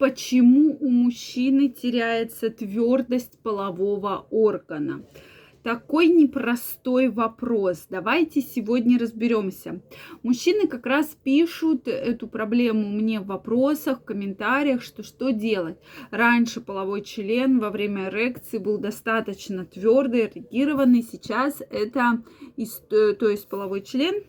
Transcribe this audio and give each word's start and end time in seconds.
почему 0.00 0.78
у 0.80 0.88
мужчины 0.88 1.68
теряется 1.68 2.48
твердость 2.48 3.38
полового 3.42 4.26
органа? 4.30 5.04
Такой 5.62 6.06
непростой 6.06 7.10
вопрос. 7.10 7.84
Давайте 7.90 8.40
сегодня 8.40 8.98
разберемся. 8.98 9.82
Мужчины 10.22 10.66
как 10.68 10.86
раз 10.86 11.14
пишут 11.22 11.86
эту 11.86 12.28
проблему 12.28 12.88
мне 12.88 13.20
в 13.20 13.26
вопросах, 13.26 14.00
в 14.00 14.04
комментариях, 14.04 14.82
что 14.82 15.02
что 15.02 15.32
делать. 15.32 15.76
Раньше 16.10 16.62
половой 16.62 17.02
член 17.02 17.58
во 17.58 17.68
время 17.68 18.08
эрекции 18.08 18.56
был 18.56 18.78
достаточно 18.78 19.66
твердый, 19.66 20.22
эрегированный. 20.22 21.02
Сейчас 21.02 21.60
это, 21.68 22.22
то 22.88 23.28
есть 23.28 23.46
половой 23.50 23.82
член 23.82 24.24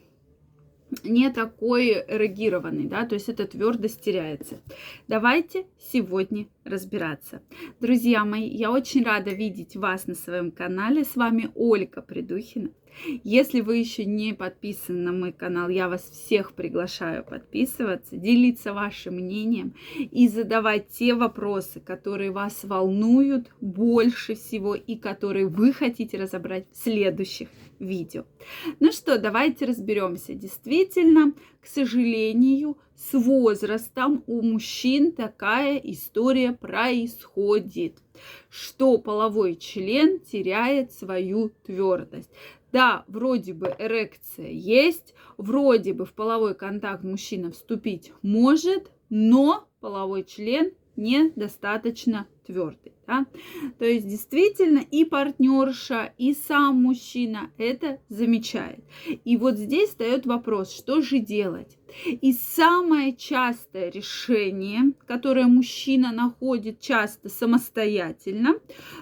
не 1.04 1.30
такой 1.30 1.92
эрегированный, 1.92 2.88
да, 2.88 3.06
то 3.06 3.16
есть 3.16 3.30
эта 3.30 3.48
твердость 3.48 4.02
теряется. 4.02 4.62
Давайте 5.08 5.66
сегодня 5.80 6.48
разбираться. 6.64 7.42
Друзья 7.80 8.26
мои, 8.26 8.48
я 8.48 8.72
очень 8.72 9.04
рада 9.04 9.32
видеть 9.32 9.76
вас 9.76 10.08
на 10.08 10.16
своем 10.16 10.52
канале. 10.52 11.04
С 11.04 11.16
вами 11.16 11.52
Ольга 11.56 12.02
Придухина. 12.02 12.72
Если 13.24 13.62
вы 13.62 13.78
еще 13.78 14.06
не 14.06 14.34
подписаны 14.34 15.00
на 15.00 15.12
мой 15.12 15.32
канал, 15.32 15.70
я 15.70 15.90
вас 15.90 16.10
всех 16.10 16.54
приглашаю 16.54 17.24
подписываться, 17.24 18.16
делиться 18.16 18.74
вашим 18.74 19.16
мнением 19.16 19.74
и 19.98 20.28
задавать 20.28 20.90
те 20.90 21.14
вопросы, 21.14 21.80
которые 21.80 22.32
вас 22.32 22.64
волнуют 22.64 23.50
больше 23.62 24.36
всего 24.36 24.76
и 24.76 24.96
которые 24.96 25.48
вы 25.48 25.74
хотите 25.74 26.18
разобрать 26.18 26.66
в 26.72 26.84
следующих 26.84 27.50
видео. 27.80 28.26
Ну 28.80 28.92
что, 28.92 29.18
давайте 29.18 29.66
разберемся. 29.66 30.34
Действительно, 30.34 31.34
к 31.62 31.68
сожалению, 31.68 32.78
с 32.96 33.14
возрастом 33.18 34.24
у 34.28 34.42
мужчин 34.42 35.12
такая 35.12 35.78
история 35.78 36.54
происходит, 36.54 37.98
что 38.50 39.00
половой 39.00 39.56
член 39.56 40.20
теряет 40.20 40.94
свою 40.94 41.50
твердость. 41.66 42.30
Да, 42.72 43.04
вроде 43.08 43.54
бы 43.54 43.76
эрекция 43.78 44.50
есть, 44.50 45.14
вроде 45.38 45.94
бы 45.94 46.06
в 46.06 46.14
половой 46.14 46.56
контакт 46.56 47.04
мужчина 47.04 47.52
вступить 47.52 48.14
может, 48.22 48.92
но 49.10 49.68
половой 49.82 50.24
член 50.24 50.72
недостаточно 50.96 52.28
твердый. 52.46 52.94
Да? 53.08 53.26
То 53.80 53.86
есть 53.86 54.08
действительно 54.08 54.80
и 54.80 55.06
партнерша, 55.06 56.14
и 56.18 56.34
сам 56.34 56.84
мужчина 56.84 57.52
это 57.58 58.00
замечает. 58.10 58.84
И 59.26 59.38
вот 59.38 59.58
здесь 59.58 59.90
встает 59.90 60.26
вопрос, 60.26 60.72
что 60.72 61.02
же 61.02 61.20
делать? 61.20 61.78
И 62.06 62.32
самое 62.32 63.14
частое 63.16 63.92
решение, 63.92 64.94
которое 65.08 65.48
мужчина 65.48 66.12
находит 66.14 66.80
часто 66.80 67.28
самостоятельно, 67.28 68.54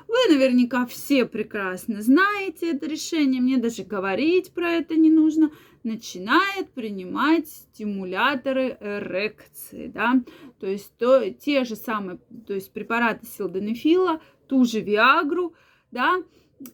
вы 0.07 0.33
наверняка 0.33 0.85
все 0.87 1.25
прекрасно 1.25 2.01
знаете 2.01 2.71
это 2.71 2.87
решение, 2.87 3.41
мне 3.41 3.57
даже 3.57 3.83
говорить 3.83 4.51
про 4.51 4.71
это 4.71 4.95
не 4.95 5.11
нужно– 5.11 5.51
начинает 5.83 6.71
принимать 6.71 7.47
стимуляторы 7.47 8.77
эрекции, 8.79 9.87
да, 9.87 10.21
то 10.59 10.67
есть 10.67 10.91
то, 10.97 11.29
те 11.31 11.63
же 11.63 11.75
самые, 11.75 12.19
то 12.47 12.53
есть 12.53 12.71
препараты 12.73 13.25
силденефила, 13.25 14.21
ту 14.47 14.65
же 14.65 14.81
Виагру, 14.81 15.53
да, 15.91 16.23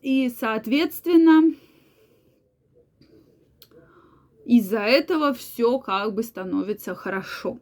и, 0.01 0.29
соответственно, 0.29 1.53
из-за 4.45 4.79
этого 4.79 5.33
все 5.33 5.79
как 5.79 6.13
бы 6.13 6.23
становится 6.23 6.95
хорошо. 6.95 7.59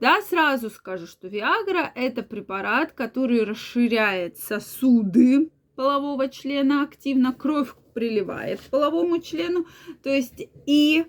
Да, 0.00 0.22
сразу 0.22 0.70
скажу, 0.70 1.06
что 1.06 1.28
Виагра– 1.28 1.92
это 1.94 2.22
препарат, 2.22 2.92
который 2.92 3.44
расширяет 3.44 4.38
сосуды 4.38 5.50
полового 5.76 6.28
члена 6.28 6.82
активно, 6.82 7.34
кровь 7.34 7.74
приливает 7.92 8.60
к 8.60 8.70
половому 8.70 9.20
члену, 9.20 9.66
то 10.02 10.10
есть 10.10 10.48
и, 10.66 11.04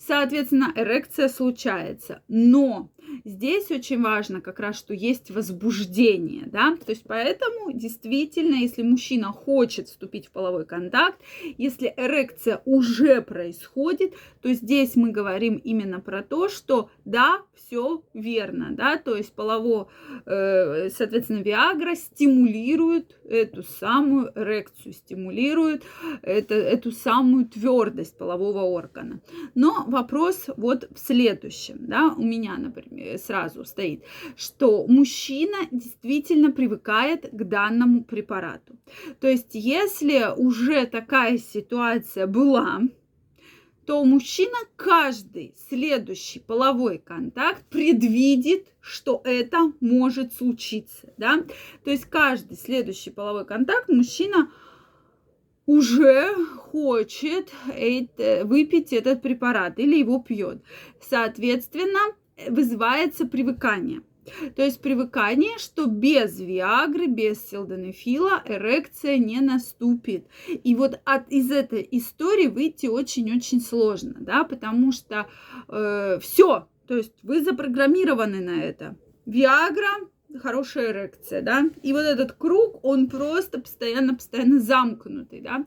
соответственно, 0.00 0.72
эрекция 0.74 1.28
случается. 1.28 2.22
Но 2.28 2.90
Здесь 3.24 3.70
очень 3.70 4.02
важно 4.02 4.40
как 4.40 4.60
раз, 4.60 4.78
что 4.78 4.94
есть 4.94 5.30
возбуждение, 5.30 6.46
да, 6.46 6.76
то 6.76 6.90
есть 6.90 7.04
поэтому 7.06 7.72
действительно, 7.72 8.54
если 8.54 8.82
мужчина 8.82 9.32
хочет 9.32 9.88
вступить 9.88 10.28
в 10.28 10.30
половой 10.30 10.64
контакт, 10.64 11.20
если 11.58 11.92
эрекция 11.96 12.62
уже 12.64 13.20
происходит, 13.20 14.14
то 14.42 14.52
здесь 14.52 14.96
мы 14.96 15.10
говорим 15.10 15.56
именно 15.56 16.00
про 16.00 16.22
то, 16.22 16.48
что 16.48 16.90
да, 17.04 17.42
все 17.54 18.02
верно, 18.14 18.68
да, 18.72 18.96
то 18.96 19.16
есть 19.16 19.32
полово, 19.32 19.88
э, 20.26 20.90
соответственно, 20.90 21.40
Виагра 21.40 21.94
стимулирует 21.94 23.18
эту 23.24 23.62
самую 23.62 24.32
эрекцию, 24.34 24.92
стимулирует 24.92 25.84
это, 26.22 26.54
эту 26.54 26.90
самую 26.92 27.46
твердость 27.46 28.16
полового 28.16 28.62
органа. 28.62 29.20
Но 29.54 29.84
вопрос 29.90 30.46
вот 30.56 30.88
в 30.94 30.98
следующем, 30.98 31.86
да, 31.86 32.14
у 32.16 32.22
меня, 32.22 32.56
например, 32.56 33.18
сразу 33.18 33.64
стоит, 33.64 34.04
что 34.36 34.86
мужчина 34.86 35.58
действительно 35.70 36.50
привыкает 36.50 37.28
к 37.30 37.44
данному 37.44 38.04
препарату. 38.04 38.78
То 39.20 39.28
есть, 39.28 39.50
если 39.54 40.26
уже 40.36 40.86
такая 40.86 41.38
ситуация 41.38 42.26
была, 42.26 42.80
то 43.86 44.04
мужчина 44.04 44.56
каждый 44.76 45.54
следующий 45.68 46.38
половой 46.38 46.98
контакт 46.98 47.64
предвидит, 47.70 48.68
что 48.80 49.20
это 49.24 49.72
может 49.80 50.32
случиться, 50.32 51.12
да, 51.16 51.42
то 51.84 51.90
есть 51.90 52.04
каждый 52.04 52.56
следующий 52.56 53.10
половой 53.10 53.44
контакт 53.44 53.88
мужчина 53.88 54.48
уже 55.70 56.34
хочет 56.56 57.52
выпить 58.44 58.92
этот 58.92 59.22
препарат 59.22 59.78
или 59.78 59.98
его 59.98 60.18
пьет. 60.18 60.62
Соответственно, 61.00 62.00
вызывается 62.48 63.24
привыкание. 63.24 64.00
То 64.56 64.62
есть 64.62 64.80
привыкание, 64.80 65.58
что 65.58 65.86
без 65.86 66.40
Виагры, 66.40 67.06
без 67.06 67.48
Силденефила 67.48 68.42
эрекция 68.44 69.18
не 69.18 69.40
наступит. 69.40 70.26
И 70.48 70.74
вот 70.74 71.00
от, 71.04 71.30
из 71.30 71.50
этой 71.52 71.86
истории 71.92 72.48
выйти 72.48 72.86
очень-очень 72.86 73.60
сложно, 73.60 74.16
да, 74.18 74.42
потому 74.44 74.92
что 74.92 75.28
э, 75.68 76.18
все, 76.20 76.68
то 76.86 76.96
есть 76.96 77.14
вы 77.22 77.42
запрограммированы 77.42 78.40
на 78.40 78.62
это. 78.62 78.96
Виагра, 79.24 80.09
хорошая 80.38 80.92
эрекция, 80.92 81.42
да, 81.42 81.70
и 81.82 81.92
вот 81.92 82.02
этот 82.02 82.32
круг, 82.32 82.84
он 82.84 83.08
просто 83.08 83.60
постоянно-постоянно 83.60 84.60
замкнутый, 84.60 85.40
да. 85.40 85.66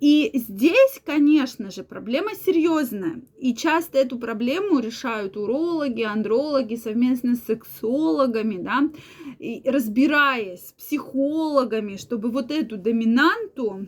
И 0.00 0.32
здесь, 0.34 1.00
конечно 1.04 1.70
же, 1.70 1.84
проблема 1.84 2.34
серьезная. 2.34 3.22
И 3.38 3.54
часто 3.54 3.98
эту 3.98 4.18
проблему 4.18 4.80
решают 4.80 5.36
урологи, 5.36 6.02
андрологи 6.02 6.74
совместно 6.74 7.36
с 7.36 7.44
сексологами, 7.44 8.56
да, 8.56 8.90
и 9.38 9.62
разбираясь 9.64 10.68
с 10.68 10.72
психологами, 10.72 11.96
чтобы 11.96 12.30
вот 12.30 12.50
эту 12.50 12.78
доминанту 12.78 13.86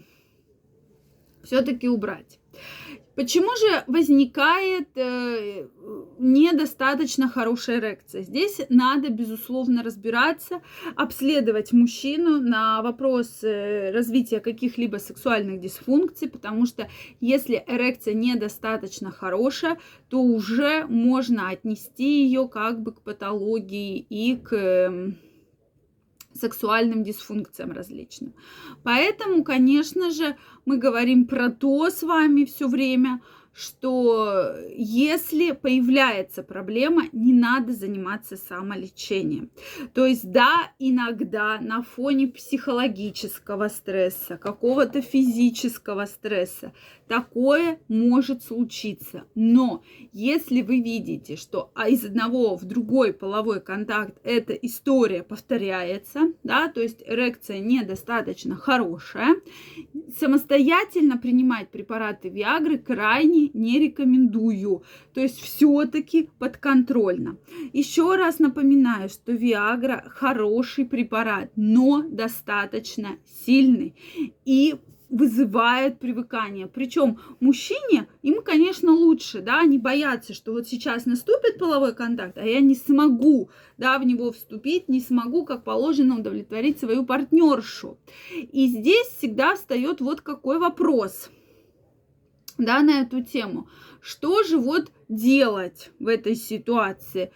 все-таки 1.42 1.88
убрать. 1.88 2.38
Почему 3.14 3.50
же 3.56 3.84
возникает 3.86 4.88
э, 4.96 5.68
недостаточно 6.18 7.28
хорошая 7.28 7.78
эрекция? 7.78 8.22
Здесь 8.22 8.60
надо, 8.68 9.08
безусловно, 9.08 9.84
разбираться, 9.84 10.62
обследовать 10.96 11.72
мужчину 11.72 12.40
на 12.40 12.82
вопрос 12.82 13.44
э, 13.44 13.92
развития 13.92 14.40
каких-либо 14.40 14.96
сексуальных 14.96 15.60
дисфункций, 15.60 16.28
потому 16.28 16.66
что 16.66 16.88
если 17.20 17.62
эрекция 17.68 18.14
недостаточно 18.14 19.12
хорошая, 19.12 19.78
то 20.08 20.20
уже 20.20 20.84
можно 20.88 21.50
отнести 21.50 22.24
ее 22.24 22.48
как 22.48 22.82
бы 22.82 22.92
к 22.92 23.00
патологии 23.02 23.98
и 23.98 24.36
к... 24.36 24.52
Э, 24.52 25.12
сексуальным 26.34 27.04
дисфункциям 27.04 27.72
различным. 27.72 28.34
Поэтому, 28.82 29.44
конечно 29.44 30.10
же, 30.10 30.36
мы 30.66 30.76
говорим 30.78 31.26
про 31.26 31.50
то 31.50 31.90
с 31.90 32.02
вами 32.02 32.44
все 32.44 32.68
время, 32.68 33.20
что 33.54 34.56
если 34.76 35.52
появляется 35.52 36.42
проблема, 36.42 37.04
не 37.12 37.32
надо 37.32 37.72
заниматься 37.72 38.36
самолечением. 38.36 39.50
То 39.94 40.06
есть, 40.06 40.30
да, 40.30 40.72
иногда 40.78 41.58
на 41.60 41.82
фоне 41.82 42.26
психологического 42.28 43.68
стресса, 43.68 44.36
какого-то 44.36 45.02
физического 45.02 46.06
стресса, 46.06 46.72
такое 47.06 47.78
может 47.88 48.42
случиться. 48.42 49.24
Но 49.34 49.82
если 50.12 50.62
вы 50.62 50.80
видите, 50.80 51.36
что 51.36 51.70
а 51.74 51.88
из 51.88 52.04
одного 52.04 52.56
в 52.56 52.64
другой 52.64 53.12
половой 53.12 53.60
контакт 53.60 54.18
эта 54.24 54.52
история 54.54 55.22
повторяется, 55.22 56.32
да, 56.42 56.68
то 56.68 56.80
есть 56.80 57.02
эрекция 57.06 57.60
недостаточно 57.60 58.56
хорошая, 58.56 59.36
самостоятельно 60.18 61.16
принимать 61.16 61.70
препараты 61.70 62.28
Виагры 62.28 62.78
крайне 62.78 63.50
не 63.54 63.78
рекомендую. 63.78 64.82
То 65.12 65.20
есть 65.20 65.40
все-таки 65.40 66.30
подконтрольно. 66.38 67.36
Еще 67.72 68.16
раз 68.16 68.38
напоминаю, 68.38 69.08
что 69.08 69.32
Виагра 69.32 70.04
хороший 70.08 70.84
препарат, 70.84 71.50
но 71.56 72.02
достаточно 72.02 73.18
сильный. 73.44 73.94
И 74.44 74.76
вызывает 75.14 76.00
привыкание. 76.00 76.66
Причем 76.66 77.20
мужчине, 77.38 78.08
им, 78.22 78.42
конечно, 78.42 78.90
лучше, 78.90 79.40
да, 79.40 79.60
они 79.60 79.78
боятся, 79.78 80.34
что 80.34 80.52
вот 80.52 80.66
сейчас 80.66 81.06
наступит 81.06 81.56
половой 81.58 81.94
контакт, 81.94 82.36
а 82.36 82.44
я 82.44 82.60
не 82.60 82.74
смогу, 82.74 83.48
да, 83.78 83.98
в 84.00 84.04
него 84.04 84.32
вступить, 84.32 84.88
не 84.88 85.00
смогу, 85.00 85.44
как 85.44 85.62
положено, 85.62 86.18
удовлетворить 86.18 86.80
свою 86.80 87.06
партнершу. 87.06 87.96
И 88.32 88.66
здесь 88.66 89.06
всегда 89.16 89.54
встает 89.54 90.00
вот 90.00 90.20
какой 90.20 90.58
вопрос, 90.58 91.30
да, 92.58 92.82
на 92.82 93.02
эту 93.02 93.22
тему. 93.22 93.68
Что 94.00 94.42
же 94.42 94.58
вот 94.58 94.90
делать 95.08 95.90
в 96.00 96.08
этой 96.08 96.34
ситуации? 96.34 97.30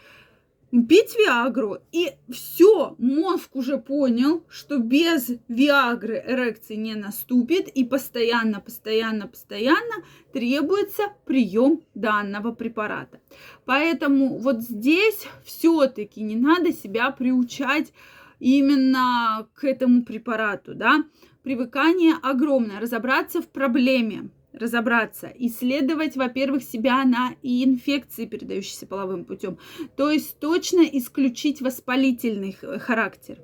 Пить 0.70 1.17
Виагру, 1.17 1.79
и 1.93 2.12
все, 2.31 2.94
мозг 2.99 3.56
уже 3.56 3.79
понял, 3.79 4.44
что 4.49 4.79
без 4.79 5.31
Виагры 5.49 6.23
эрекции 6.26 6.75
не 6.75 6.94
наступит, 6.94 7.69
и 7.69 7.85
постоянно, 7.85 8.61
постоянно, 8.61 9.26
постоянно 9.26 10.05
требуется 10.32 11.05
прием 11.25 11.82
данного 11.94 12.53
препарата. 12.53 13.20
Поэтому 13.65 14.38
вот 14.38 14.61
здесь 14.61 15.26
все-таки 15.44 16.23
не 16.23 16.37
надо 16.37 16.73
себя 16.73 17.11
приучать 17.11 17.93
именно 18.38 19.49
к 19.55 19.65
этому 19.65 20.05
препарату, 20.05 20.75
да. 20.75 21.05
Привыкание 21.43 22.15
огромное, 22.23 22.81
разобраться 22.81 23.41
в 23.41 23.49
проблеме, 23.49 24.31
разобраться, 24.58 25.32
исследовать, 25.38 26.16
во-первых, 26.16 26.62
себя 26.62 27.05
на 27.05 27.34
и 27.43 27.64
инфекции, 27.64 28.26
передающиеся 28.26 28.87
половым 28.87 29.25
путем, 29.25 29.58
то 29.96 30.10
есть 30.10 30.38
точно 30.38 30.82
исключить 30.82 31.60
воспалительный 31.60 32.52
характер. 32.52 33.38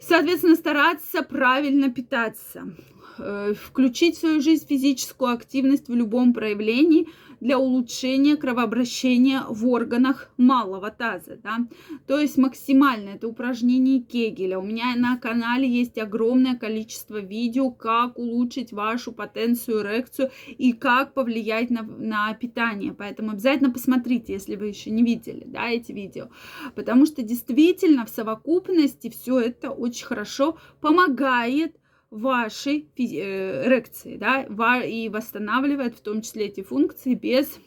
Соответственно, 0.00 0.56
стараться 0.56 1.22
правильно 1.22 1.90
питаться, 1.90 2.74
включить 3.16 4.16
в 4.16 4.20
свою 4.20 4.40
жизнь 4.40 4.66
физическую 4.66 5.32
активность 5.32 5.88
в 5.88 5.94
любом 5.94 6.32
проявлении– 6.32 7.08
для 7.44 7.58
улучшения 7.58 8.36
кровообращения 8.36 9.42
в 9.46 9.68
органах 9.68 10.30
малого 10.38 10.90
таза. 10.90 11.36
Да? 11.42 11.58
То 12.06 12.18
есть 12.18 12.38
максимально 12.38 13.10
это 13.10 13.28
упражнение 13.28 14.00
Кегеля. 14.00 14.58
У 14.58 14.62
меня 14.62 14.94
на 14.96 15.18
канале 15.18 15.68
есть 15.68 15.98
огромное 15.98 16.56
количество 16.56 17.18
видео, 17.20 17.70
как 17.70 18.18
улучшить 18.18 18.72
вашу 18.72 19.12
потенцию, 19.12 19.82
эрекцию 19.82 20.30
и 20.56 20.72
как 20.72 21.12
повлиять 21.12 21.68
на, 21.68 21.82
на 21.82 22.32
питание. 22.32 22.94
Поэтому 22.94 23.32
обязательно 23.32 23.70
посмотрите, 23.70 24.32
если 24.32 24.56
вы 24.56 24.68
еще 24.68 24.90
не 24.90 25.02
видели 25.02 25.44
да, 25.46 25.68
эти 25.68 25.92
видео. 25.92 26.30
Потому 26.74 27.04
что 27.04 27.22
действительно 27.22 28.06
в 28.06 28.08
совокупности 28.08 29.10
все 29.10 29.38
это 29.38 29.70
очень 29.70 30.06
хорошо 30.06 30.56
помогает 30.80 31.76
вашей 32.14 32.88
э, 32.96 33.66
эрекции, 33.66 34.16
да, 34.16 34.44
и 34.82 35.08
восстанавливает 35.08 35.96
в 35.96 36.00
том 36.00 36.22
числе 36.22 36.46
эти 36.46 36.62
функции 36.62 37.14
без 37.14 37.58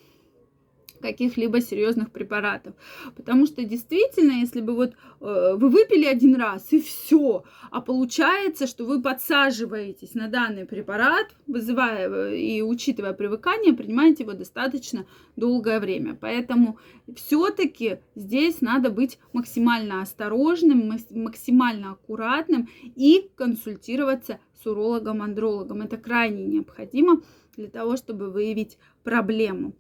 каких-либо 1.02 1.62
серьезных 1.62 2.12
препаратов. 2.12 2.74
Потому 3.16 3.46
что 3.46 3.64
действительно, 3.64 4.34
если 4.34 4.62
бы 4.62 4.74
вот 4.76 4.94
э, 5.22 5.56
вы 5.56 5.70
выпили 5.70 6.06
один 6.06 6.36
раз 6.36 6.68
и 6.72 6.80
все, 6.80 7.44
а 7.72 7.82
получается, 7.82 8.68
что 8.68 8.86
вы 8.86 9.02
подсаживаетесь 9.02 10.14
на 10.14 10.28
данный 10.28 10.66
препарат, 10.66 11.28
вызывая 11.48 12.10
э, 12.10 12.38
и 12.38 12.62
учитывая 12.62 13.14
привыкание, 13.14 13.74
принимаете 13.74 14.24
его 14.24 14.34
достаточно 14.34 15.06
долгое 15.36 15.80
время. 15.80 16.18
Поэтому 16.20 16.80
все-таки 17.16 18.00
здесь 18.16 18.62
надо 18.62 18.90
быть 18.90 19.20
максимально 19.34 20.02
осторожным, 20.02 20.92
максимально 21.12 21.92
аккуратным 21.92 22.70
и 22.84 23.30
консультироваться 23.36 24.40
с 24.62 24.66
урологом-андрологом. 24.66 25.82
Это 25.82 25.98
крайне 25.98 26.46
необходимо 26.46 27.22
для 27.56 27.68
того, 27.68 27.98
чтобы 27.98 28.30
выявить 28.30 28.78
проблему. 29.04 29.74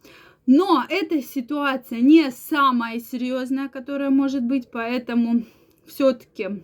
Но 0.47 0.85
эта 0.89 1.21
ситуация 1.21 1.99
не 1.99 2.31
самая 2.31 2.99
серьезная, 2.99 3.67
которая 3.67 4.09
может 4.09 4.43
быть, 4.43 4.71
поэтому 4.71 5.45
все-таки 5.85 6.63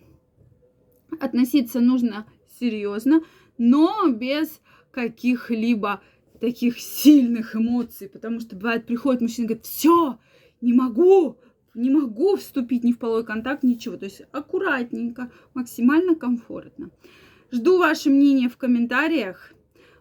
относиться 1.20 1.80
нужно 1.80 2.26
серьезно, 2.58 3.22
но 3.58 4.08
без 4.08 4.60
каких-либо 4.90 6.00
таких 6.40 6.78
сильных 6.78 7.54
эмоций, 7.54 8.08
потому 8.08 8.40
что 8.40 8.56
бывает 8.56 8.86
приходит 8.86 9.20
мужчина 9.20 9.44
и 9.44 9.48
говорит, 9.48 9.66
все, 9.66 10.18
не 10.62 10.72
могу, 10.72 11.38
не 11.74 11.90
могу 11.90 12.36
вступить 12.36 12.84
ни 12.84 12.92
в 12.92 12.98
половой 12.98 13.24
контакт, 13.24 13.64
ничего. 13.64 13.96
То 13.96 14.06
есть 14.06 14.22
аккуратненько, 14.32 15.30
максимально 15.52 16.14
комфортно. 16.14 16.90
Жду 17.52 17.78
ваше 17.78 18.08
мнение 18.08 18.48
в 18.48 18.56
комментариях, 18.56 19.52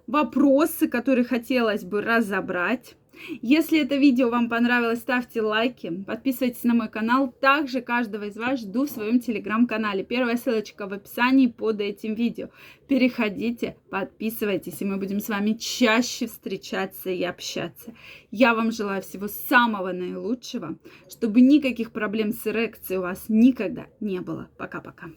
вопросы, 0.08 0.88
которые 0.88 1.26
хотелось 1.26 1.84
бы 1.84 2.02
разобрать. 2.02 2.96
Если 3.42 3.80
это 3.80 3.96
видео 3.96 4.30
вам 4.30 4.50
понравилось, 4.50 5.00
ставьте 5.00 5.42
лайки, 5.42 6.04
подписывайтесь 6.06 6.64
на 6.64 6.74
мой 6.74 6.90
канал. 6.90 7.32
Также 7.32 7.82
каждого 7.82 8.26
из 8.26 8.36
вас 8.36 8.62
жду 8.62 8.86
в 8.86 8.90
своем 8.90 9.20
телеграм-канале. 9.20 10.04
Первая 10.04 10.38
ссылочка 10.38 10.88
в 10.88 10.94
описании 10.94 11.48
под 11.48 11.82
этим 11.82 12.16
видео. 12.16 12.50
Переходите, 12.88 13.78
подписывайтесь, 13.90 14.82
и 14.82 14.86
мы 14.86 14.98
будем 14.98 15.20
с 15.20 15.30
вами 15.30 15.54
чаще 15.54 16.28
встречаться 16.28 17.10
и 17.10 17.24
общаться. 17.24 17.94
Я 18.32 18.54
вам 18.54 18.72
желаю 18.72 19.02
всего 19.02 19.28
самого 19.28 19.92
наилучшего, 19.92 20.78
чтобы 21.10 21.42
никаких 21.42 21.92
проблем 21.92 22.34
с 22.34 22.46
эрекцией 22.46 23.00
у 23.00 23.04
вас 23.04 23.26
никогда 23.30 23.88
не 24.00 24.20
было. 24.20 24.50
Пока-пока. 24.58 25.10